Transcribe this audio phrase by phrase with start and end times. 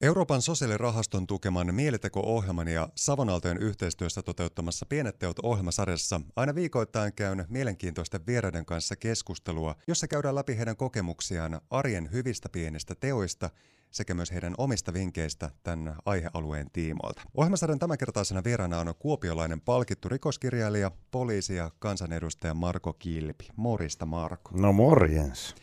[0.00, 8.26] Euroopan sosiaalirahaston tukeman Mieliteko-ohjelman ja Savonaltojen yhteistyössä toteuttamassa Pienet teot ohjelmasarjassa aina viikoittain käyn mielenkiintoisten
[8.26, 13.50] vieraiden kanssa keskustelua, jossa käydään läpi heidän kokemuksiaan arjen hyvistä pienistä teoista
[13.90, 17.22] sekä myös heidän omista vinkkeistä tämän aihealueen tiimoilta.
[17.34, 23.48] Ohjelmasarjan tämänkertaisena vieraana on kuopiolainen palkittu rikoskirjailija, poliisi ja kansanedustaja Marko Kilpi.
[23.56, 24.50] Morista Marko.
[24.54, 25.54] No morjens.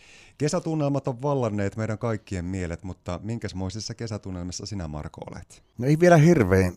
[0.43, 5.63] Kesätunnelmat on vallanneet meidän kaikkien mielet, mutta minkäsmoisissa kesätunnelmissa sinä Marko olet?
[5.77, 6.73] No ei vielä hirveän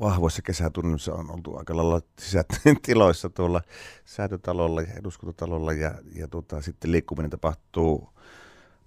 [0.00, 2.00] vahvoissa kesätunnelmissa on oltu aika lailla
[2.86, 3.62] tiloissa tuolla
[4.04, 8.08] säätötalolla ja eduskuntatalolla ja, ja tota, sitten liikkuminen tapahtuu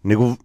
[0.04, 0.38] niin kuin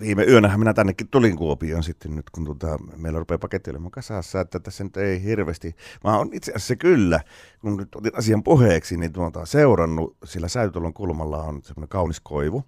[0.00, 4.40] viime yönähän minä tännekin tulin Kuopioon sitten nyt, kun tuota, meillä rupeaa paketti olemaan kasassa,
[4.40, 7.20] että tässä nyt ei hirveästi, mä oon itse asiassa kyllä,
[7.60, 12.64] kun nyt otin asian puheeksi, niin tuota, seurannut, sillä Säytölon kulmalla on semmoinen kaunis koivu,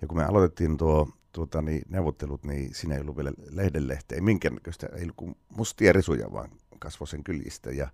[0.00, 4.86] ja kun me aloitettiin tuo tuota, niin, neuvottelut, niin siinä ei ollut vielä lehdenlehteä, minkäännäköistä,
[4.86, 7.88] ei ollut kuin mustia risuja, vaan kasvoi sen kyljistä, ja,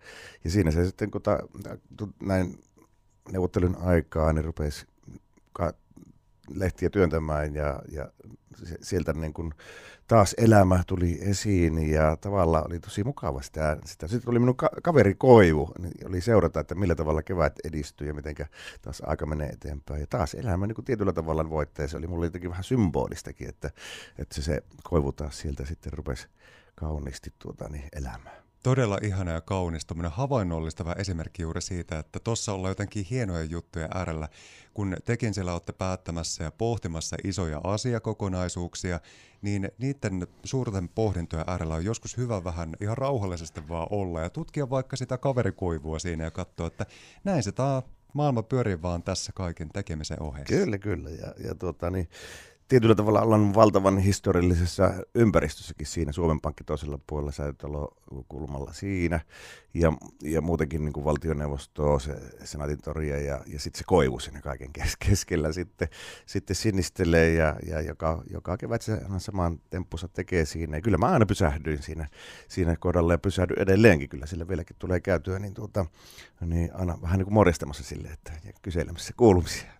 [0.45, 1.39] ja siinä se sitten, kun ta,
[2.23, 2.59] näin
[3.33, 4.87] neuvottelun aikaa, niin rupesi
[6.55, 8.13] lehtiä työntämään ja, ja
[8.81, 9.55] sieltä niin kuin
[10.07, 13.77] taas elämä tuli esiin ja tavallaan oli tosi mukava sitä.
[13.85, 14.09] sitä.
[14.09, 18.15] Sitten tuli minun ka- kaveri Koivu, niin oli seurata, että millä tavalla kevät edistyy ja
[18.15, 18.35] miten
[18.83, 20.01] taas aika menee eteenpäin.
[20.01, 21.89] Ja taas elämä niin kuin tietyllä tavalla voittaa.
[21.89, 23.71] Se oli mulle jotenkin vähän symbolistakin, että,
[24.19, 26.29] että se, se Koivu taas sieltä sitten rupesi
[26.75, 28.50] kauniisti tuota, niin elämään.
[28.63, 34.29] Todella ihana ja kaunis, havainnollistava esimerkki juuri siitä, että tuossa ollaan jotenkin hienoja juttuja äärellä,
[34.75, 39.01] kun tekin siellä olette päättämässä ja pohtimassa isoja asiakokonaisuuksia,
[39.43, 44.71] niin niiden suurten pohdintojen äärellä on joskus hyvä vähän ihan rauhallisesti vaan olla ja tutkia
[44.71, 46.87] vaikka sitä kaverikoivua siinä ja katsoa, että
[47.25, 50.55] näin se tämä maailma pyörii vaan tässä kaiken tekemisen ohessa.
[50.55, 51.11] Kyllä, kyllä.
[51.11, 52.09] Ja, ja tuota, niin,
[52.71, 56.13] tietyllä tavalla ollaan valtavan historiallisessa ympäristössäkin siinä.
[56.13, 57.97] Suomen Pankki toisella puolella, säätötalo
[58.29, 59.21] kulmalla siinä.
[59.75, 64.41] Ja, ja muutenkin niin kuin valtioneuvostoa, se senaatin toria ja, ja sitten se koivu siinä
[64.41, 64.71] kaiken
[65.07, 65.89] keskellä sitten,
[66.27, 70.77] sitten sinistelee ja, ja joka, joka kevät se saman temppussa tekee siinä.
[70.77, 72.09] Ja kyllä mä aina pysähdyin siinä,
[72.49, 74.09] siinä kohdalla ja pysähdyn edelleenkin.
[74.09, 75.87] Kyllä sillä vieläkin tulee käytyä, niin, tuota,
[76.41, 79.73] niin aina vähän niin kuin morjastamassa sille, että ja kyselemässä kuulumisia.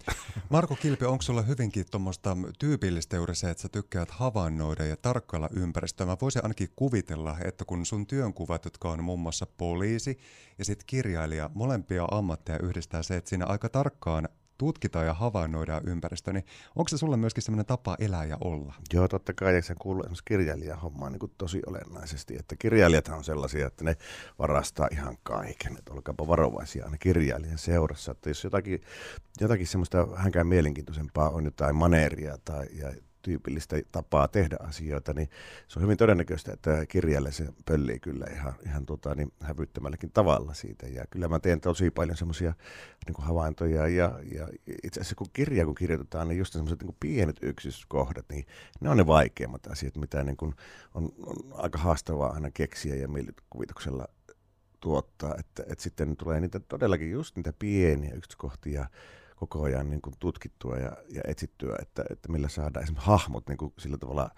[0.51, 2.37] Marko Kilpi, onko sulla hyvinkin tuommoista
[2.81, 6.07] tyypillistä juuri se, että sä tykkäät havainnoida ja tarkkailla ympäristöä?
[6.07, 10.19] Mä voisin ainakin kuvitella, että kun sun työnkuvat, jotka on muun muassa poliisi
[10.59, 14.29] ja sitten kirjailija, molempia ammatteja yhdistää se, että siinä aika tarkkaan
[14.61, 16.45] tutkitaan ja havainnoidaan ympäristö, niin
[16.77, 18.75] onko se sulle myöskin sellainen tapa elää ja olla?
[18.93, 23.25] Joo, totta kai, ja se kuuluu esimerkiksi kirjailijan hommaan niin tosi olennaisesti, että kirjailijat on
[23.25, 23.97] sellaisia, että ne
[24.39, 28.81] varastaa ihan kaiken, että olkaapa varovaisia aina kirjailijan seurassa, että jos jotakin,
[29.41, 35.29] jotakin semmoista hänkään mielenkiintoisempaa on jotain maneeria tai ja tyypillistä tapaa tehdä asioita, niin
[35.69, 40.55] se on hyvin todennäköistä, että kirjalle se pöllii kyllä ihan, ihan tota, niin hävyttömälläkin tavalla
[40.55, 40.87] siitä.
[40.87, 42.55] Ja kyllä mä teen tosi paljon semmoisia
[43.07, 44.49] niin havaintoja ja, ja
[44.83, 48.47] itse asiassa kun kirja kun kirjoitetaan, niin just semmoiset niin pienet yksityiskohdat, niin
[48.81, 50.55] ne on ne vaikeimmat asiat, mitä niin kuin
[50.95, 54.07] on, on aika haastavaa aina keksiä ja mielikuvituksella
[54.81, 58.87] tuottaa, että, että sitten tulee niitä todellakin just niitä pieniä yksityiskohtia,
[59.41, 63.59] koko ajan niin kuin tutkittua ja, ja etsittyä, että, että millä saadaan esimerkiksi hahmot niin
[63.59, 64.31] kuin sillä tavalla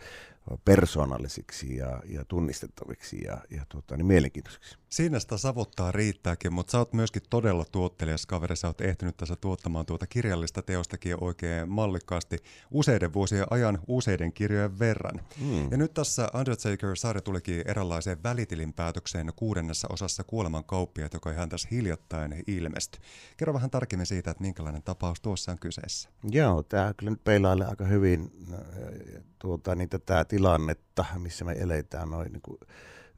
[0.64, 4.76] persoonallisiksi ja, ja tunnistettaviksi ja, ja tuota, niin mielenkiintoisiksi.
[4.88, 8.56] Siinä sitä savottaa riittääkin, mutta sä oot myöskin todella tuottelijas kaveri.
[8.56, 12.38] Sä oot ehtinyt tässä tuottamaan tuota kirjallista teostakin oikein mallikkaasti
[12.70, 15.20] useiden vuosien ajan useiden kirjojen verran.
[15.40, 15.70] Hmm.
[15.70, 21.68] Ja nyt tässä Undertaker-sarja tulikin eräänlaiseen välitilin päätökseen kuudennessa osassa Kuoleman kauppiaat, joka ihan tässä
[21.70, 23.00] hiljattain ilmestyi.
[23.36, 26.08] Kerro vähän tarkemmin siitä, että minkälainen tapaus tuossa on kyseessä.
[26.30, 28.32] Joo, tämä kyllä nyt peilailee aika hyvin
[29.38, 32.58] tuota, niin tätä tilannetta, missä me eletään noin niin kuin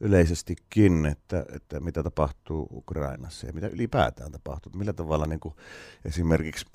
[0.00, 4.72] yleisestikin, että, että mitä tapahtuu Ukrainassa ja mitä ylipäätään tapahtuu.
[4.76, 5.54] Millä tavalla niin kuin
[6.04, 6.66] esimerkiksi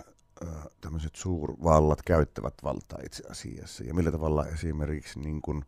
[0.80, 5.64] tämmöiset suurvallat käyttävät valtaa itse asiassa ja millä tavalla esimerkiksi niin kuin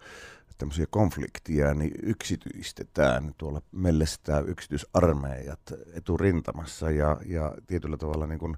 [0.58, 5.60] tämmöisiä konflikteja niin yksityistetään, tuolla mellestää yksityisarmeijat
[5.92, 8.56] eturintamassa ja, ja tietyllä tavalla niin kuin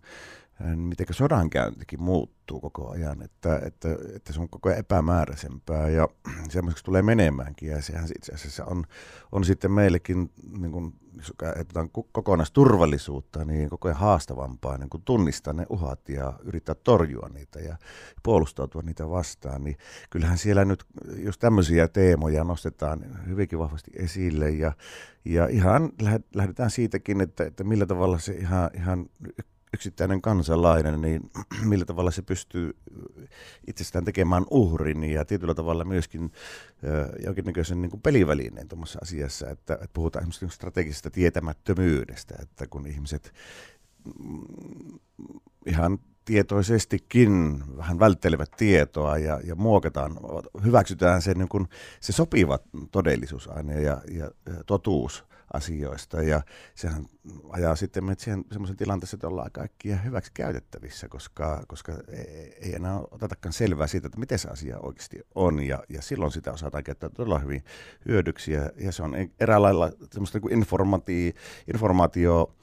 [0.60, 6.08] miten sodankäyntikin muuttuu koko ajan, että, että, että se on koko ajan epämääräisempää ja
[6.50, 7.68] semmoiseksi tulee menemäänkin.
[7.68, 8.84] Ja sehän itse asiassa on,
[9.32, 15.52] on sitten meillekin, niin kuin, jos ajatellaan kokonaisturvallisuutta, niin koko ajan haastavampaa niin kuin tunnistaa
[15.52, 17.76] ne uhat ja yrittää torjua niitä ja
[18.22, 19.76] puolustautua niitä vastaan, niin
[20.10, 20.84] kyllähän siellä nyt
[21.16, 24.50] jos tämmöisiä teemoja nostetaan hyvinkin vahvasti esille.
[24.50, 24.72] Ja,
[25.24, 25.92] ja ihan
[26.34, 29.06] lähdetään siitäkin, että, että millä tavalla se ihan, ihan
[29.74, 31.30] yksittäinen kansalainen, niin
[31.70, 32.76] millä tavalla se pystyy
[33.66, 36.32] itsestään tekemään uhrin ja tietyllä tavalla myöskin
[37.24, 43.32] jonkinnäköisen niin kuin pelivälineen tuommoisessa asiassa, että, että puhutaan esimerkiksi strategisesta tietämättömyydestä, että kun ihmiset
[44.24, 44.98] mm,
[45.66, 50.16] ihan tietoisestikin vähän välttelevät tietoa ja, ja muokataan,
[50.64, 51.68] hyväksytään se, niin kuin,
[52.00, 52.58] se sopiva
[52.90, 56.22] todellisuus aina ja, ja, ja totuus asioista.
[56.22, 56.42] Ja
[56.74, 57.06] sehän
[57.48, 61.92] ajaa sitten meidät siihen semmoisen tilanteeseen, että ollaan kaikkia hyväksi käytettävissä, koska, koska
[62.60, 65.60] ei enää otetakaan selvää siitä, että miten se asia oikeasti on.
[65.60, 67.64] Ja, ja silloin sitä osataan käyttää todella hyvin
[68.06, 68.52] hyödyksi.
[68.52, 71.32] Ja, ja se on eräänlailla semmoista niin informaatio,
[71.72, 72.54] informaatio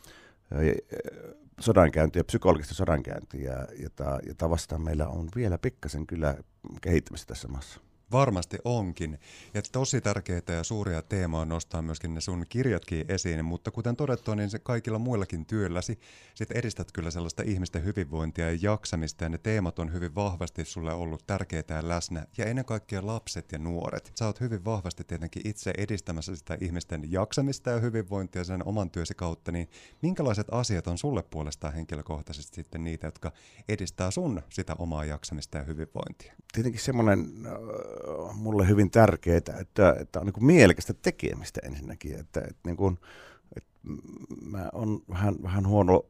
[1.59, 6.35] sodankäyntiä, psykologista sodankäyntiä, jota, jota vastaan meillä on vielä pikkasen kyllä
[6.81, 7.88] kehittämistä tässä maassa.
[8.11, 9.19] Varmasti onkin.
[9.53, 14.35] Ja tosi tärkeitä ja suuria teemoja nostaa myöskin ne sun kirjatkin esiin, mutta kuten todettua,
[14.35, 15.99] niin se kaikilla muillakin työlläsi
[16.35, 20.93] sit edistät kyllä sellaista ihmisten hyvinvointia ja jaksamista, ja ne teemat on hyvin vahvasti sulle
[20.93, 24.11] ollut tärkeitä ja läsnä, ja ennen kaikkea lapset ja nuoret.
[24.19, 29.13] Sä oot hyvin vahvasti tietenkin itse edistämässä sitä ihmisten jaksamista ja hyvinvointia sen oman työsi
[29.13, 29.69] kautta, niin
[30.01, 33.31] minkälaiset asiat on sulle puolestaan henkilökohtaisesti sitten niitä, jotka
[33.69, 36.33] edistää sun sitä omaa jaksamista ja hyvinvointia?
[36.53, 37.29] Tietenkin semmoinen
[38.33, 42.19] mulle hyvin tärkeää, että, että on niin mielekästä tekemistä ensinnäkin.
[42.19, 42.99] Että, että, niin kuin,
[43.55, 43.71] että
[44.41, 46.05] mä oon vähän, vähän huono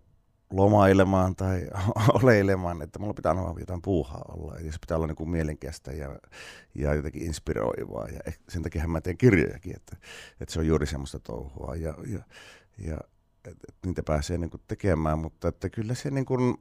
[0.51, 1.67] lomailemaan tai
[2.23, 4.57] oleilemaan, että mulla pitää olla jotain puuhaa olla.
[4.57, 6.19] Eli se pitää olla niin kuin mielenkiästä ja,
[6.75, 8.07] ja jotenkin inspiroivaa.
[8.07, 9.97] Ja sen takia mä teen kirjojakin, että,
[10.41, 11.75] että se on juuri semmoista touhua.
[11.75, 12.19] Ja, ja,
[12.77, 12.97] ja
[13.47, 16.57] että niitä pääsee niin tekemään, mutta että kyllä se niin kuin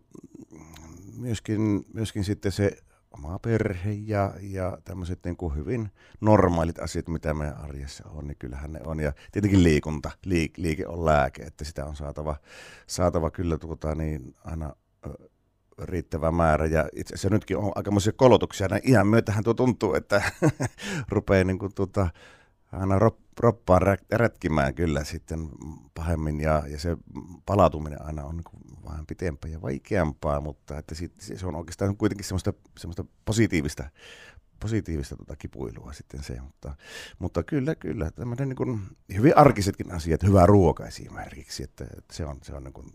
[1.17, 2.77] myöskin, myöskin sitten se
[3.11, 5.91] oma perhe ja, ja tämmöiset niin kuin hyvin
[6.21, 9.01] normaalit asiat, mitä meidän arjessa on, niin kyllähän ne on.
[9.01, 12.37] Ja tietenkin liikunta, liik, liike on lääke, että sitä on saatava,
[12.87, 14.73] saatava kyllä tuota, niin aina
[15.83, 16.67] riittävä määrä.
[16.67, 18.69] Ja itse asiassa nytkin on aikamoisia kolotuksia.
[18.69, 20.23] Näin ihan myötähän tuo tuntuu, että
[21.09, 22.09] rupeaa niin kuin, tuota,
[22.73, 22.99] aina
[23.41, 23.83] roppaan
[24.13, 25.49] rätkimään kyllä sitten
[25.95, 26.97] pahemmin ja, ja se
[27.47, 32.25] palautuminen aina on niin vähän pitempää ja vaikeampaa, mutta että sit, se on oikeastaan kuitenkin
[32.25, 33.91] semmoista, semmoista positiivista,
[34.61, 36.77] positiivista tota kipuilua sitten se, mutta,
[37.19, 38.81] mutta kyllä, kyllä, tämmöinen niin
[39.17, 42.93] hyvin arkisetkin asiat, hyvä ruoka esimerkiksi, että, että se on, se on niin kuin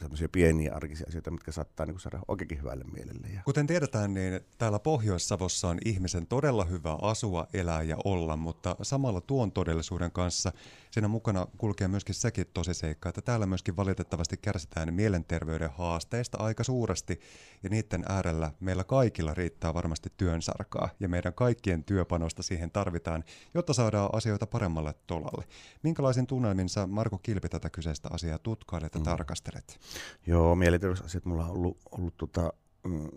[0.00, 3.28] semmoisia pieniä arkisia asioita, mitkä saattaa niin saada oikeinkin hyvälle mielelle.
[3.28, 3.42] Ja...
[3.44, 9.20] Kuten tiedetään, niin täällä Pohjois-Savossa on ihmisen todella hyvä asua, elää ja olla, mutta samalla
[9.20, 10.52] tuon todellisuuden kanssa
[10.90, 17.20] siinä mukana kulkee myöskin sekin tosiseikka, että täällä myöskin valitettavasti kärsitään mielenterveyden haasteista aika suuresti,
[17.62, 23.24] ja niiden äärellä meillä kaikilla riittää varmasti työnsarkaa, ja meidän kaikkien työpanosta siihen tarvitaan,
[23.54, 25.44] jotta saadaan asioita paremmalle tolalle.
[25.82, 29.04] Minkälaisin tunnelmin sä, Marko Kilpi, tätä kyseistä asiaa tutkailet ja mm.
[29.44, 29.80] Tarkastelet?
[30.26, 32.52] Joo, mielenterveysasiat mulla on ollut, ollut tota,
[32.84, 33.08] mm,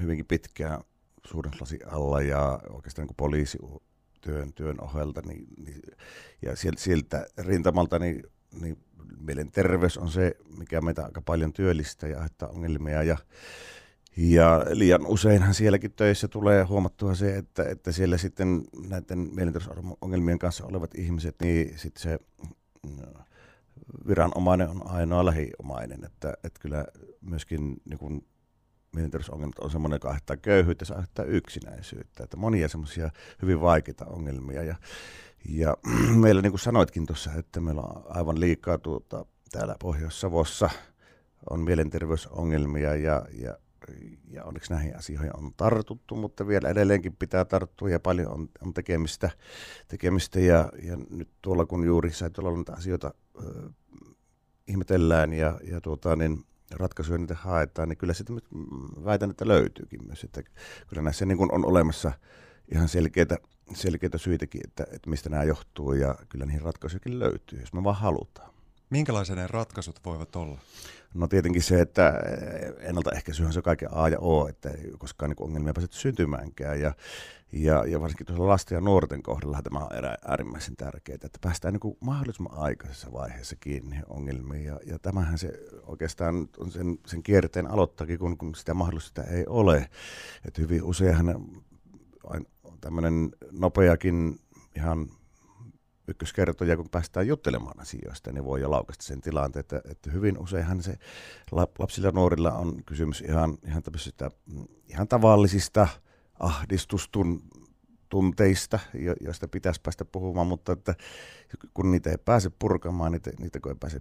[0.00, 0.80] hyvinkin pitkään
[1.26, 3.58] suurennuslasi alla ja oikeastaan niin poliisi
[4.54, 5.82] työn, ohelta, niin, niin,
[6.42, 8.22] ja sieltä, rintamalta niin,
[8.60, 8.78] niin
[9.20, 13.02] mielenterveys on se, mikä meitä aika paljon työllistää ja aiheuttaa ongelmia.
[13.02, 13.16] Ja,
[14.16, 20.66] ja liian useinhan sielläkin töissä tulee huomattua se, että, että siellä sitten näiden mielenterveysongelmien kanssa
[20.66, 22.18] olevat ihmiset, niin sitten se
[24.08, 26.84] viranomainen on ainoa lähiomainen, että, että kyllä
[27.20, 28.26] myöskin niin kuin
[28.94, 33.10] mielenterveysongelmat on semmoinen, joka aiheuttaa köyhyyttä, se aiheuttaa yksinäisyyttä, että monia semmoisia
[33.42, 34.62] hyvin vaikeita ongelmia.
[34.62, 34.76] Ja,
[35.48, 35.76] ja
[36.22, 40.70] meillä niin kuin sanoitkin tuossa, että meillä on aivan liikaa tuota, täällä Pohjois-Savossa
[41.50, 43.58] on mielenterveysongelmia ja, ja
[44.30, 48.74] ja onneksi näihin asioihin on tartuttu, mutta vielä edelleenkin pitää tarttua ja paljon on, on
[48.74, 49.30] tekemistä,
[49.88, 50.40] tekemistä.
[50.40, 53.72] Ja, ja nyt tuolla kun juuri tuolla näitä asioita äh,
[54.68, 58.40] ihmetellään ja, ja tuota, niin ratkaisuja niitä haetaan, niin kyllä sitten
[59.04, 60.24] väitän, että löytyykin myös.
[60.24, 60.42] Että
[60.86, 62.12] kyllä näissä niin kuin on olemassa
[62.74, 63.38] ihan selkeitä,
[63.74, 67.96] selkeitä syitäkin, että, että mistä nämä johtuu ja kyllä niihin ratkaisujakin löytyy, jos me vaan
[67.96, 68.50] halutaan.
[68.90, 70.58] Minkälaisia ne ratkaisut voivat olla?
[71.14, 72.20] No tietenkin se, että
[72.80, 76.80] ennaltaehkäisyhän se on kaiken A ja O, että ei koskaan niin ongelmia pääse syntymäänkään.
[76.80, 76.94] Ja,
[77.52, 79.88] ja, ja varsinkin tuossa lasten ja nuorten kohdalla tämä on
[80.26, 84.64] äärimmäisen tärkeää, että päästään niin mahdollisimman aikaisessa vaiheessa kiinni ongelmiin.
[84.64, 85.52] Ja, ja tämähän se
[85.86, 89.90] oikeastaan on sen, sen kierteen aloittakin, kun, kun sitä mahdollista ei ole.
[90.44, 91.44] Että hyvin useinhan
[92.80, 94.40] tämmöinen nopeakin
[94.76, 95.10] ihan
[96.08, 100.82] ykköskertoja, kun päästään juttelemaan asioista, niin voi jo laukasta sen tilanteen, että, että hyvin useinhan
[100.82, 100.98] se
[101.78, 103.82] lapsilla ja nuorilla on kysymys ihan, ihan,
[104.88, 105.88] ihan tavallisista
[106.40, 107.42] ahdistustun
[108.08, 108.78] tunteista,
[109.20, 110.94] joista pitäisi päästä puhumaan, mutta että
[111.74, 114.00] kun niitä ei pääse purkamaan, niitä, niitä kun ei pääse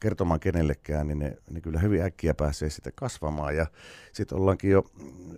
[0.00, 3.56] kertomaan kenellekään, niin ne, ne kyllä hyvin äkkiä pääsee sitä kasvamaan.
[3.56, 3.66] Ja
[4.12, 4.84] sitten ollaankin jo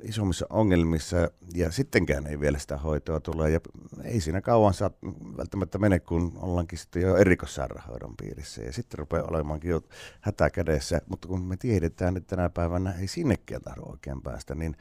[0.02, 1.16] isommissa ongelmissa
[1.54, 3.50] ja sittenkään ei vielä sitä hoitoa tule.
[3.50, 3.60] Ja
[4.04, 4.90] ei siinä kauan saa
[5.36, 8.62] välttämättä mene, kun ollaankin sitten jo erikoissairaanhoidon piirissä.
[8.62, 9.80] Ja sitten rupeaa olemaankin jo
[10.20, 14.76] hätä kädessä, mutta kun me tiedetään, että tänä päivänä ei sinnekään tahdo oikein päästä, niin,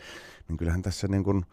[0.48, 1.46] niin kyllähän tässä niin kuin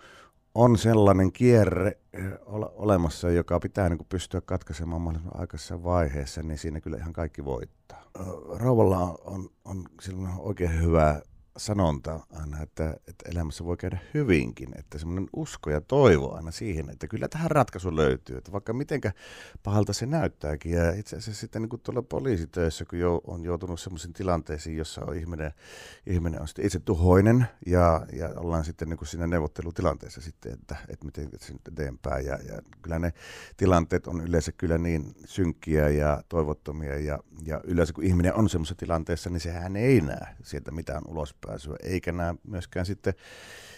[0.54, 1.98] on sellainen kierre
[2.46, 7.44] ole, olemassa, joka pitää niin pystyä katkaisemaan mahdollisimman aikaisessa vaiheessa, niin siinä kyllä ihan kaikki
[7.44, 8.02] voittaa.
[8.56, 9.84] Rauvalla on, on, on
[10.38, 11.22] oikein hyvä
[11.56, 16.90] sanonta aina, että, että elämässä voi käydä hyvinkin, että semmoinen usko ja toivo aina siihen,
[16.90, 19.12] että kyllä tähän ratkaisu löytyy, että vaikka mitenkä
[19.62, 20.72] pahalta se näyttääkin.
[20.72, 25.04] Ja itse asiassa sitten niin kuin tuolla poliisitöissä, kun jo, on joutunut semmoisiin tilanteisiin, jossa
[25.04, 25.52] on ihminen,
[26.06, 30.76] ihminen on sitten itse tuhoinen ja, ja ollaan sitten niin kuin siinä neuvottelutilanteessa sitten, että,
[30.88, 32.26] että miten se nyt eteenpäin.
[32.26, 33.12] Ja, ja kyllä ne
[33.56, 38.78] tilanteet on yleensä kyllä niin synkkiä ja toivottomia ja, ja yleensä kun ihminen on semmoisessa
[38.78, 43.14] tilanteessa, niin sehän ei näe sieltä mitään ulos pääsyä, eikä näe myöskään sitten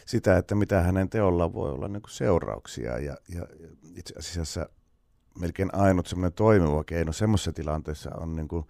[0.06, 2.98] sitä, että mitä hänen teollaan voi olla niin kuin seurauksia.
[2.98, 3.46] Ja, ja
[3.96, 4.68] itse asiassa
[5.38, 8.66] melkein ainut semmoinen toimiva keino semmoisessa tilanteessa on niin kuin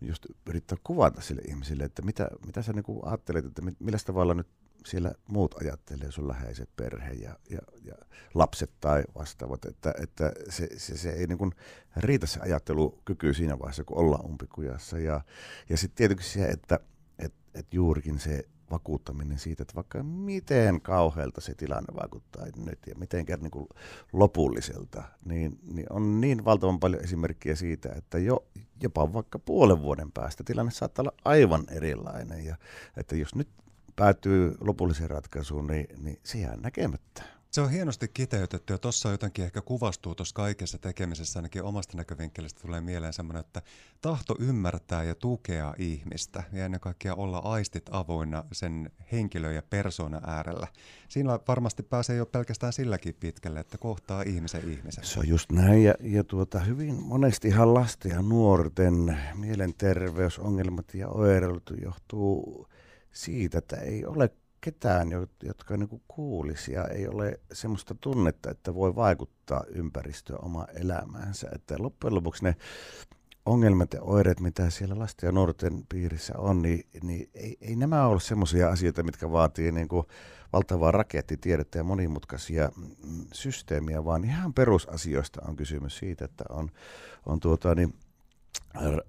[0.00, 4.34] just yrittää kuvata sille ihmisille, että mitä, mitä sä niin kuin ajattelet, että millä tavalla
[4.34, 4.48] nyt
[4.86, 7.94] siellä muut ajattelee, sun läheiset perhe ja, ja, ja
[8.34, 11.52] lapset tai vastaavat, että, että se, se, se ei niin kuin
[11.96, 14.98] riitä se ajattelukyky siinä vaiheessa, kun ollaan umpikujassa.
[14.98, 15.20] Ja,
[15.68, 16.80] ja sitten tietenkin se, että
[17.18, 23.24] että juurikin se vakuuttaminen siitä, että vaikka miten kauhealta se tilanne vaikuttaa nyt ja miten
[23.40, 23.68] niin kuin
[24.12, 28.46] lopulliselta, niin, niin on niin valtavan paljon esimerkkejä siitä, että jo,
[28.82, 32.44] jopa vaikka puolen vuoden päästä tilanne saattaa olla aivan erilainen.
[32.44, 32.56] Ja
[32.96, 33.48] että jos nyt
[33.96, 37.33] päätyy lopulliseen ratkaisuun, niin, niin se jää näkemättä.
[37.54, 42.60] Se on hienosti kiteytetty ja tuossa jotenkin ehkä kuvastuu tuossa kaikessa tekemisessä ainakin omasta näkövinkkelistä
[42.62, 43.62] tulee mieleen semmoinen, että
[44.00, 50.22] tahto ymmärtää ja tukea ihmistä ja ennen kaikkea olla aistit avoinna sen henkilön ja persoonan
[50.26, 50.66] äärellä.
[51.08, 55.04] Siinä varmasti pääsee jo pelkästään silläkin pitkälle, että kohtaa ihmisen ihmisen.
[55.04, 61.08] Se on just näin ja, ja tuota, hyvin monesti ihan lasten ja nuorten mielenterveysongelmat ja
[61.08, 62.68] oireilut johtuu
[63.12, 64.30] siitä, että ei ole
[64.64, 65.08] ketään,
[65.42, 71.48] jotka niin kuulisi ja ei ole semmoista tunnetta, että voi vaikuttaa ympäristöön oma elämäänsä.
[71.52, 72.56] Että loppujen lopuksi ne
[73.46, 78.06] ongelmat ja oireet, mitä siellä lasten ja nuorten piirissä on, niin, niin ei, ei nämä
[78.06, 80.06] ole semmoisia asioita, mitkä vaatii niin kuin
[80.52, 86.70] valtavaa rakettitiedettä ja monimutkaisia mm, systeemiä, vaan ihan perusasioista on kysymys siitä, että on,
[87.26, 87.94] on tuota, niin,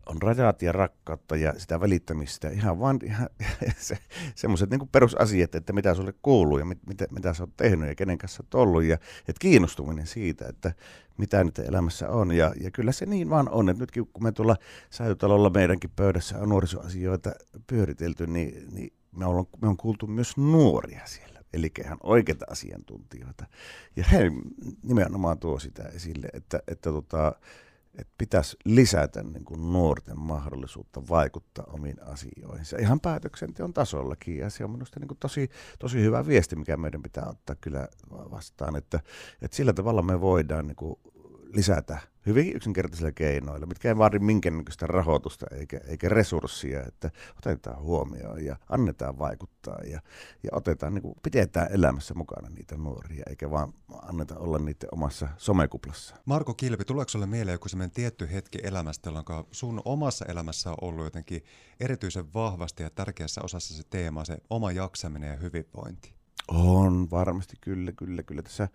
[0.05, 3.29] on rajat ja rakkautta ja sitä välittämistä, ihan vaan ihan,
[3.77, 3.97] se,
[4.35, 7.95] semmoiset niin perusasiat, että mitä sulle kuuluu ja mit, mitä, mitä sä oot tehnyt ja
[7.95, 8.83] kenen kanssa oot ollut.
[8.83, 10.73] Ja että kiinnostuminen siitä, että
[11.17, 12.31] mitä nyt elämässä on.
[12.31, 14.55] Ja, ja kyllä se niin vaan on, että nytkin kun me tuolla
[14.89, 17.31] säilytalolla meidänkin pöydässä on nuorisoasioita
[17.67, 21.39] pyöritelty, niin, niin me, ollaan, me on kuultu myös nuoria siellä.
[21.53, 23.45] Eli ihan oikeita asiantuntijoita.
[23.95, 24.31] Ja he
[24.83, 27.35] nimenomaan tuo sitä esille, että, että tota,
[27.97, 34.37] että pitäisi lisätä niin kuin nuorten mahdollisuutta vaikuttaa omiin asioihinsa ihan päätöksenteon tasollakin.
[34.37, 35.49] Ja se on minusta niin kuin tosi,
[35.79, 38.99] tosi hyvä viesti, mikä meidän pitää ottaa kyllä vastaan, että,
[39.41, 40.99] että sillä tavalla me voidaan niin kuin
[41.55, 48.45] lisätä hyvin yksinkertaisilla keinoilla, mitkä ei vaadi minkäännäköistä rahoitusta eikä, eikä resurssia, että otetaan huomioon
[48.45, 50.01] ja annetaan vaikuttaa ja,
[50.43, 55.27] ja otetaan, niin kuin, pidetään elämässä mukana niitä nuoria, eikä vaan anneta olla niiden omassa
[55.37, 56.15] somekuplassa.
[56.25, 60.77] Marko Kilpi, tuleeko sinulle mieleen joku sellainen tietty hetki elämästä, jolloin sun omassa elämässä on
[60.81, 61.43] ollut jotenkin
[61.79, 66.15] erityisen vahvasti ja tärkeässä osassa se teema, se oma jaksaminen ja hyvinvointi?
[66.47, 68.41] On varmasti, kyllä, kyllä, kyllä.
[68.41, 68.69] Tässä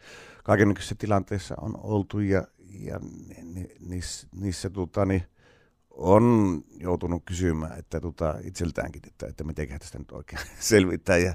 [0.45, 3.01] kaikenlaisissa tilanteissa on oltu ja, ja
[3.45, 4.01] ni, ni,
[4.33, 5.23] niissä, tota, niin,
[5.91, 11.35] on joutunut kysymään että tota, itseltäänkin, että, että miten tästä nyt oikein selvittää ja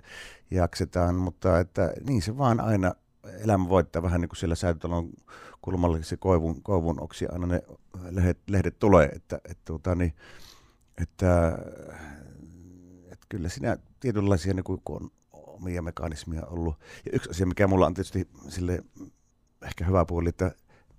[0.51, 2.95] jaksetaan, mutta että niin se vaan aina
[3.43, 5.09] elämä voittaa vähän niin kuin siellä säätötalon
[5.61, 7.63] kulmalla se koivun, koivun oksi aina ne
[8.09, 10.13] lehdet, lehdet tulee, että, että, tota, niin,
[11.01, 11.57] että,
[13.03, 16.75] että kyllä siinä tietynlaisia, niin kun on omia mekanismia ollut.
[17.05, 18.83] Ja yksi asia, mikä mulla on tietysti sille
[19.61, 20.51] ehkä hyvä puoli, että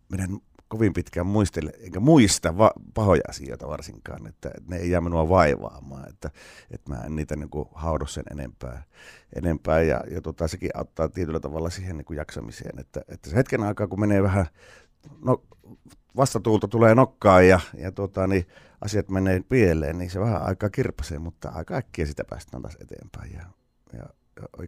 [0.08, 5.28] menen kovin pitkään muistele, enkä muista va- pahoja asioita varsinkaan, että, ne ei jää minua
[5.28, 6.30] vaivaamaan, että,
[6.70, 8.82] että mä en niitä niin kuin haudu sen enempää,
[9.36, 13.36] enempää ja, ja tota, sekin auttaa tietyllä tavalla siihen niin kuin jaksamiseen, että, että se
[13.36, 14.46] hetken aikaa, kun menee vähän,
[15.25, 15.42] no,
[16.16, 18.46] vastatuulta tulee nokkaan ja, ja tota, niin
[18.80, 23.32] asiat menee pieleen, niin se vähän aikaa kirpasee, mutta aika äkkiä sitä päästään taas eteenpäin
[23.32, 23.46] ja,
[23.92, 24.06] ja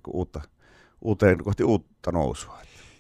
[0.07, 0.41] uutta,
[1.01, 2.59] uuteen, kohti uutta nousua.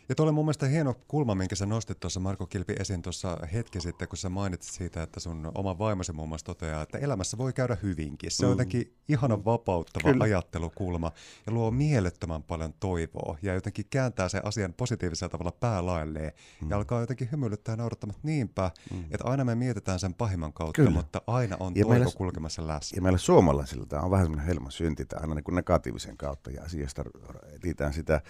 [0.08, 3.80] Ja tuolla mun mielestä hieno kulma, minkä sä nostit tuossa Marko Kilpi esiin tuossa hetki
[3.80, 7.52] sitten, kun sä mainitsit siitä, että sun oma vaimosi muun muassa toteaa, että elämässä voi
[7.52, 8.30] käydä hyvinkin.
[8.30, 8.52] Se on mm.
[8.52, 10.24] jotenkin ihanan vapauttava Kyllä.
[10.24, 11.12] ajattelukulma
[11.46, 16.70] ja luo mielettömän paljon toivoa ja jotenkin kääntää sen asian positiivisella tavalla päälailleen mm.
[16.70, 19.04] ja alkaa jotenkin hymyilyttää ja naurattamaan niinpä, mm.
[19.04, 20.90] että aina me mietitään sen pahimman kautta, Kyllä.
[20.90, 22.96] mutta aina on ja toivo meillä, kulkemassa läsnä.
[22.96, 27.04] Ja meillä suomalaisilla tämä on vähän semmoinen helmasynti, aina niin kuin negatiivisen kautta ja asiasta
[27.52, 28.20] etsitään sitä,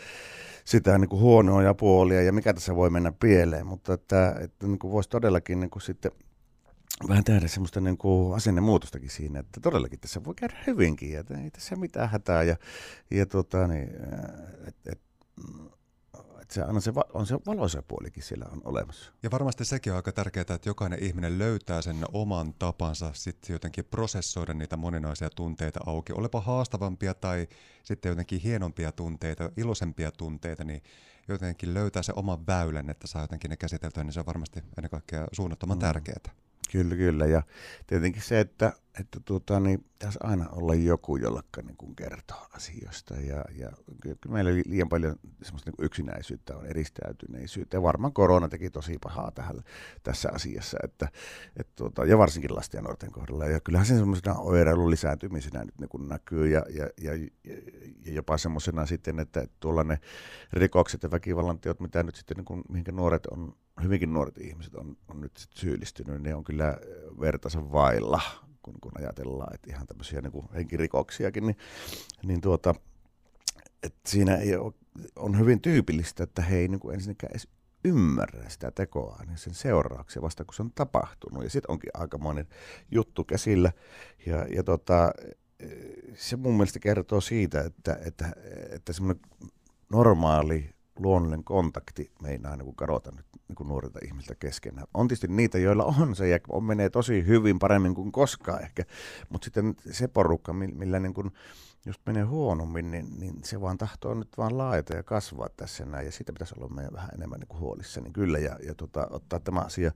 [0.64, 1.20] sitä niin kuin
[1.68, 5.60] huonoja puolia ja mikä tässä voi mennä pieleen, mutta että, että niin kuin voisi todellakin
[5.60, 6.12] niin kuin sitten
[7.08, 11.50] vähän tehdä semmoista niin kuin asennemuutostakin siinä, että todellakin tässä voi käydä hyvinkin ja ei
[11.50, 12.56] tässä mitään hätää ja,
[13.10, 13.88] ja tota, niin,
[14.66, 15.00] et, et,
[16.40, 19.12] että se, on, se, on se valoisa puolikin siellä on olemassa.
[19.22, 23.84] Ja varmasti sekin on aika tärkeää, että jokainen ihminen löytää sen oman tapansa sitten jotenkin
[23.84, 26.12] prosessoida niitä moninaisia tunteita auki.
[26.12, 27.48] Olepa haastavampia tai
[27.82, 30.82] sitten jotenkin hienompia tunteita, iloisempia tunteita, niin
[31.28, 34.90] jotenkin löytää se oman väylän, että saa jotenkin ne käsiteltyä, niin se on varmasti ennen
[34.90, 35.80] kaikkea suunnattoman mm.
[35.80, 36.47] tärkeää.
[36.72, 37.26] Kyllä, kyllä.
[37.26, 37.42] Ja
[37.86, 43.14] tietenkin se, että, että tuota, niin, pitäisi aina olla joku, jolla niin kertoo asioista.
[43.14, 47.76] Ja, ja kyllä meillä liian paljon semmoista niin yksinäisyyttä on eristäytyneisyyttä.
[47.76, 49.62] Ja varmaan korona teki tosi pahaa tähän,
[50.02, 50.78] tässä asiassa.
[50.84, 51.08] Että,
[51.56, 53.46] että tuota, ja varsinkin lasten ja nuorten kohdalla.
[53.46, 56.48] Ja kyllähän se semmoisena oireilun lisääntymisenä nyt niin näkyy.
[56.48, 57.14] Ja, ja, ja,
[58.06, 59.98] ja jopa semmoisena sitten, että tuolla ne
[60.52, 64.74] rikokset ja väkivallan teot, mitä nyt sitten, niin kuin, mihinkä nuoret on hyvinkin nuoret ihmiset
[64.74, 66.78] on, on nyt syyllistynyt, niin ne on kyllä
[67.20, 68.20] vertaisen vailla,
[68.62, 71.56] kun, kun ajatellaan, että ihan tämmöisiä niin henkirikoksiakin, niin,
[72.22, 72.74] niin tuota,
[73.82, 74.72] että siinä ei ole,
[75.16, 77.48] on hyvin tyypillistä, että he ei niin kuin ensinnäkään edes
[77.84, 81.44] ymmärrä sitä tekoa, niin sen seurauksia vasta kun se on tapahtunut.
[81.44, 82.46] Ja sitten onkin aikamoinen
[82.90, 83.72] juttu käsillä.
[84.26, 85.12] Ja, ja tota,
[86.14, 88.32] se mun mielestä kertoo siitä, että, että,
[88.70, 89.22] että semmoinen
[89.92, 94.86] normaali luonnollinen kontakti meinaa niin kadota nyt niin kuin nuorilta ihmisiltä keskenään.
[94.94, 98.84] On tietysti niitä, joilla on se ja on menee tosi hyvin, paremmin kuin koskaan ehkä,
[99.28, 101.30] mutta sitten se porukka, millä niin kuin
[101.86, 106.06] just menee huonommin, niin, niin se vaan tahtoo nyt vaan laajata ja kasvaa tässä näin,
[106.06, 109.08] ja siitä pitäisi olla meidän vähän enemmän niin kuin huolissa, niin kyllä, ja, ja tota,
[109.10, 109.92] ottaa tämä asia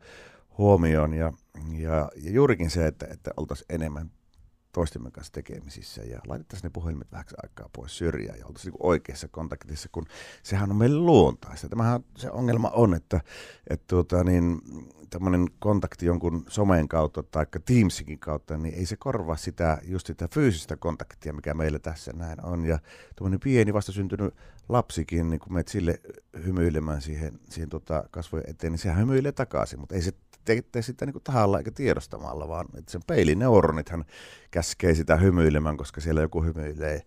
[0.59, 1.33] huomioon, ja,
[1.79, 4.11] ja, ja juurikin se, että, että oltaisiin enemmän
[4.73, 9.29] toistemme kanssa tekemisissä ja laitettaisiin ne puhelimet vähäksi aikaa pois syrjään ja oltaisiin niin oikeassa
[9.29, 10.07] kontaktissa, kun
[10.43, 11.69] sehän on meille luontaista.
[11.69, 13.21] Tämähän se ongelma on, että,
[13.71, 14.61] että tuota, niin,
[15.13, 20.29] tämmöinen kontakti jonkun somen kautta tai Teamsikin kautta, niin ei se korvaa sitä, just sitä
[20.29, 22.65] fyysistä kontaktia, mikä meillä tässä näin on.
[22.65, 22.79] Ja
[23.17, 24.35] tämmöinen pieni vastasyntynyt
[24.69, 26.01] lapsikin, niin kun menet sille
[26.45, 30.13] hymyilemään siihen, siihen tota kasvojen eteen, niin sehän hymyilee takaisin, mutta ei se
[30.45, 34.05] tee, tee sitä niin tahalla eikä tiedostamalla, vaan että sen peilineuronithan
[34.51, 37.03] käskee sitä hymyilemään, koska siellä joku hymyilee,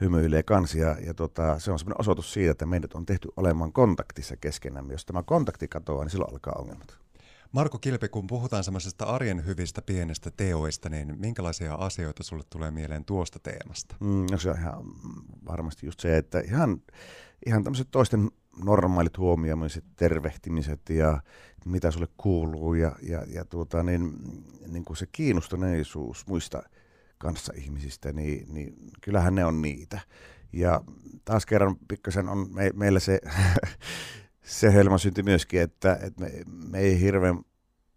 [0.00, 0.96] hymyilee kansia.
[1.06, 4.90] Ja tota, se on sellainen osoitus siitä, että meidät on tehty olemaan kontaktissa keskenään.
[4.90, 6.98] Jos tämä kontakti katoaa, niin silloin alkaa ongelmat.
[7.52, 13.04] Marko Kilpi, kun puhutaan semmoisesta arjen hyvistä pienistä teoista, niin minkälaisia asioita sulle tulee mieleen
[13.04, 13.96] tuosta teemasta?
[14.00, 14.84] Mm, no se on ihan
[15.46, 16.82] varmasti just se, että ihan,
[17.46, 18.30] ihan tämmöiset toisten
[18.64, 21.20] normaalit huomioimiset, tervehtimiset ja
[21.64, 24.12] mitä sulle kuuluu ja, ja, ja tuota, niin,
[24.66, 26.62] niin kuin se kiinnostuneisuus muista
[27.18, 30.00] kanssa ihmisistä, niin, niin kyllähän ne on niitä.
[30.52, 30.80] Ja
[31.24, 33.20] taas kerran pikkasen on me, meillä se,
[34.42, 36.32] se helma synti myöskin, että, että me,
[36.70, 37.40] me ei hirveän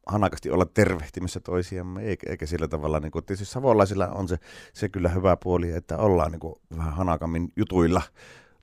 [0.05, 4.37] hanakasti olla tervehtimässä toisiamme, eikä, eikä sillä tavalla, niin kuin, tietysti savolaisilla on se,
[4.73, 8.01] se kyllä hyvä puoli, että ollaan niin kuin, vähän hanakammin jutuilla,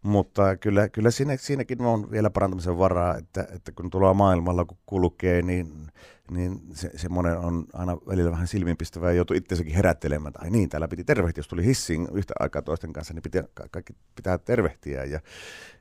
[0.02, 4.78] mutta kyllä, kyllä siinä, siinäkin on vielä parantamisen varaa, että, että kun tuolla maailmalla kun
[4.87, 5.87] kulkee, niin,
[6.30, 10.88] niin se, semmoinen on aina välillä vähän silmiinpistävää ja joutuu itsensäkin herättelemään, ai niin, täällä
[10.88, 15.20] piti tervehtiä, jos tuli hissiin yhtä aikaa toisten kanssa, niin pitää, kaikki pitää tervehtiä ja,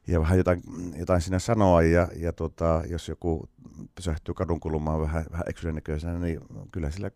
[0.08, 0.62] ja vähän jotain,
[1.00, 3.50] jotain siinä sanoa ja, ja tota, jos joku
[3.96, 6.40] pysähtyy kadun kulumaan vähän, vähän eksyneen näköisenä, niin
[6.72, 7.12] kyllä sillä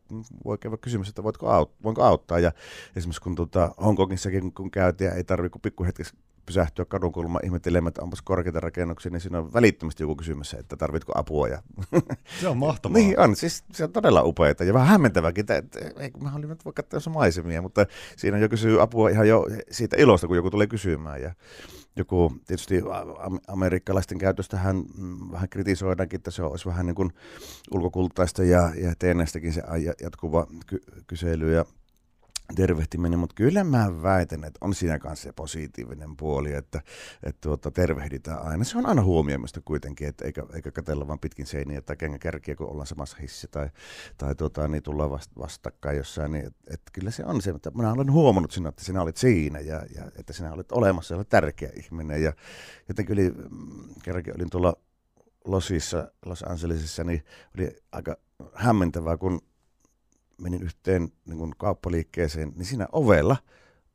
[0.46, 2.40] voi käydä kysymys, että voitko auttaa, voinko auttaa.
[2.40, 2.52] Ja
[2.96, 8.22] esimerkiksi kun tuota, Hongkongissakin kun käytiin ei tarvitse kuin pikkuhetkessä pysähtyä kadunkulma ihmettelemään, että onpas
[8.22, 11.48] korkeita rakennuksia, niin siinä on välittömästi joku kysymys, että tarvitko apua.
[11.48, 11.62] Ja...
[12.42, 12.98] Se on mahtavaa.
[12.98, 16.50] niin on, siis se on todella upeaa ja vähän hämmentäväkin, että, että ei, mä olin
[16.50, 17.86] nyt vaikka katsoa maisemia, mutta
[18.18, 21.22] siinä jo kysyy apua ihan jo siitä ilosta, kun joku tulee kysymään.
[21.22, 21.34] Ja
[21.96, 22.82] joku, tietysti
[23.48, 27.12] amerikkalaisten käytöstähän mm, vähän kritisoidaankin, että se olisi vähän niin kuin
[27.72, 29.64] ulkokultaista ja, ja teennestäkin se
[30.02, 31.66] jatkuva ky- kysely ja
[32.56, 36.82] tervehtiminen, mutta kyllä mä väitän, että on siinä kanssa se positiivinen puoli, että,
[37.24, 38.64] että tuota, tervehditään aina.
[38.64, 42.56] Se on aina huomioimista kuitenkin, että eikä, eikä katella vaan pitkin seiniä tai kengän kärkiä,
[42.56, 43.70] kun ollaan samassa hississä tai,
[44.18, 46.32] tai tuota, niin tullaan vast, vastakkain jossain.
[46.32, 49.18] Niin, että, että kyllä se on se, että minä olen huomannut sinä, että sinä olit
[49.18, 52.24] siinä ja, ja että sinä olet olemassa ja tärkeä ihminen.
[52.24, 52.34] Ja
[52.90, 54.74] jotenkin yli, mm, kerrankin olin tuolla
[55.46, 57.24] Losissa, Los Angelesissa, niin
[57.58, 58.18] oli aika
[58.54, 59.42] hämmentävää, kun
[60.42, 63.38] menin yhteen niin kuin kauppaliikkeeseen, niin siinä ovella–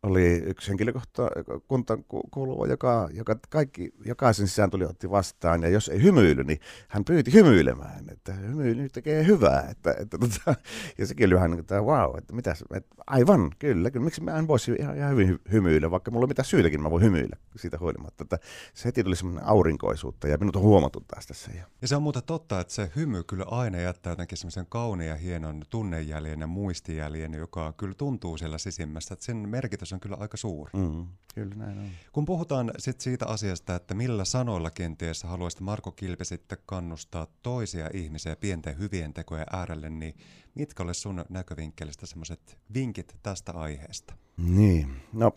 [0.03, 1.99] oli yksi henkilökunta
[2.31, 7.05] kuuluva, joka, joka kaikki, jokaisen sisään tuli otti vastaan, ja jos ei hymyily, niin hän
[7.05, 10.55] pyyti hymyilemään, että hymyily tekee hyvää, että, että tota,
[10.99, 14.39] ja sekin oli vähän niin kuin, wow, että mitäs, että aivan, kyllä, kyllä, miksi mä
[14.39, 17.79] en voisi ihan, ihan hyvin hymyillä, vaikka mulla on mitä syytäkin, mä voin hymyillä siitä
[17.79, 18.39] huolimatta, että
[18.75, 21.51] se heti tuli semmoinen aurinkoisuutta, ja minut on huomattu taas tässä.
[21.55, 25.09] Ja, ja se on muuta totta, että se hymy kyllä aina jättää jotenkin semmoisen kauniin
[25.09, 30.17] ja hienon tunnejäljen ja muistijäljen, joka kyllä tuntuu siellä sisimmässä, että sen merkitys on kyllä
[30.21, 30.71] aika suuri.
[30.75, 31.89] Mm, kyllä näin on.
[32.13, 37.91] Kun puhutaan sit siitä asiasta, että millä sanoilla kenties haluaisit Marko Kilpi sitten kannustaa toisia
[37.95, 40.15] ihmisiä pienten hyvien tekojen äärelle, niin
[40.55, 44.15] mitkä olisi sun näkövinkkelistä semmoiset vinkit tästä aiheesta?
[44.37, 45.33] Niin, no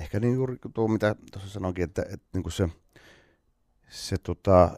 [0.00, 2.68] ehkä niin juuri tuo, mitä tuossa sanoinkin, että, että niin kuin se–
[3.94, 4.70] se tota,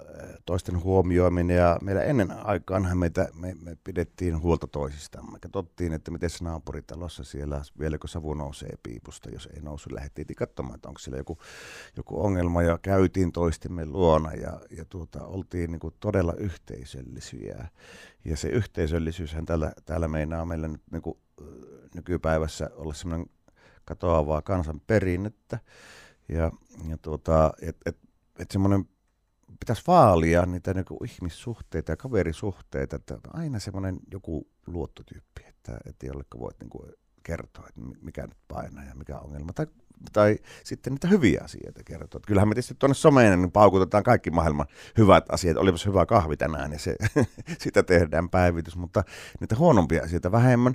[0.46, 5.32] toisten huomioiminen ja meillä ennen aikaanhan meitä, me, me pidettiin huolta toisistamme.
[5.32, 10.26] Me katsottiin, että miten se naapuritalossa siellä, vieläkö savu nousee piipusta, jos ei nousu, lähdettiin
[10.36, 11.38] katsomaan, että onko siellä joku,
[11.96, 17.68] joku ongelma ja käytiin toistemme luona ja, ja tuota, oltiin niin todella yhteisöllisiä.
[18.24, 21.18] Ja se yhteisöllisyyshän täällä, täällä meinaa meillä nyt niin kuin,
[21.94, 23.26] nykypäivässä olla semmoinen
[23.84, 25.58] katoavaa kansan perinnettä.
[26.28, 26.52] Ja,
[26.88, 27.98] ja tuota, et, et,
[28.38, 28.88] et semmoinen
[29.60, 36.06] pitäisi vaalia niitä niin kuin ihmissuhteita ja kaverisuhteita, että aina semmoinen joku luottotyyppi, että, että
[36.06, 36.92] jollekka voit niin kuin
[37.22, 39.52] kertoa, että mikä nyt painaa ja mikä on ongelma.
[39.52, 39.66] Tai,
[40.12, 42.18] tai sitten niitä hyviä asioita kertoa.
[42.18, 44.66] Että kyllähän me tietysti tuonne someen niin paukutetaan kaikki maailman
[44.98, 45.56] hyvät asiat.
[45.56, 46.96] Olipas hyvä kahvi tänään ja se,
[47.64, 49.04] sitä tehdään päivitys, mutta
[49.40, 50.74] niitä huonompia asioita vähemmän.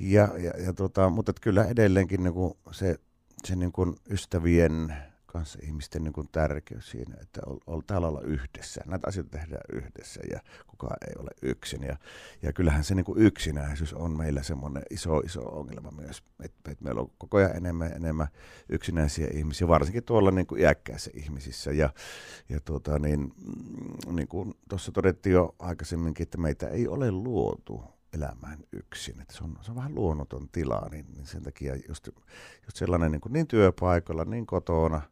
[0.00, 2.96] Ja, ja, ja tota, mutta kyllä edelleenkin niin kuin se,
[3.44, 4.94] se niin kuin ystävien
[5.32, 8.80] kanssa ihmisten niin kuin tärkeys siinä, että ol, ol, täällä olla yhdessä.
[8.86, 11.82] Näitä asioita tehdään yhdessä ja kukaan ei ole yksin.
[11.82, 11.96] Ja,
[12.42, 16.84] ja kyllähän se niin kuin yksinäisyys on meillä semmoinen iso, iso ongelma myös, että, että
[16.84, 18.28] meillä on koko ajan enemmän enemmän
[18.68, 21.72] yksinäisiä ihmisiä, varsinkin tuolla niin kuin iäkkäissä ihmisissä.
[21.72, 21.90] Ja,
[22.48, 27.84] ja tuota, niin, mm, niin kuin tuossa todettiin jo aikaisemminkin, että meitä ei ole luotu
[28.14, 29.20] elämään yksin.
[29.20, 32.08] Että se, on, se on vähän luonnoton tila, niin, niin sen takia just,
[32.66, 35.02] just sellainen niin, kuin niin työpaikalla, niin kotona–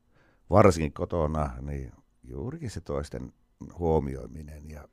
[0.51, 3.33] varsinkin kotona, niin juurikin se toisten
[3.79, 4.89] huomioiminen ja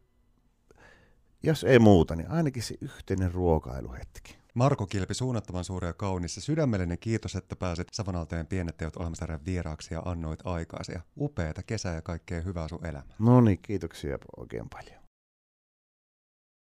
[1.43, 4.37] jos ei muuta, niin ainakin se yhteinen ruokailuhetki.
[4.53, 9.45] Marko Kilpi, suunnattoman suuri ja kaunis ja sydämellinen kiitos, että pääsit Savonalteen pienet teot ohjelmasarjan
[9.45, 11.01] vieraaksi ja annoit aikaisia.
[11.19, 13.15] Upeata kesää ja kaikkea hyvää sun elämään.
[13.19, 15.04] No niin, kiitoksia oikein paljon.